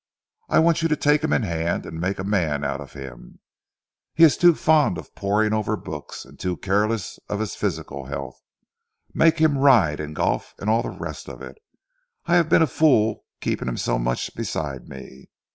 [0.49, 3.39] I want you to take him in hand and make a man of him.
[4.15, 8.41] He is too fond of poring over books; too careless of his physical health.
[9.13, 11.59] Make him ride, and golf, and all the rest of it.
[12.25, 15.29] I have been a fool keeping him so much beside me.